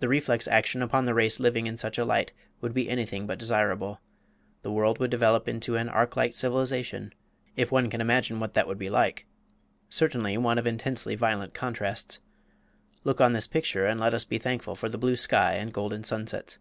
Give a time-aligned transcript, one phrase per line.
[0.00, 3.38] The reflex action upon the race living in such a light would be anything but
[3.38, 3.98] desirable.
[4.60, 7.14] The world would develop into an arc light civilization
[7.56, 9.24] if one can imagine what that would be like;
[9.88, 12.20] certainly one of intensely violent contrasts.
[13.04, 16.04] Look on this picture and let us be thankful for the blue sky and golden
[16.04, 16.58] sunsets.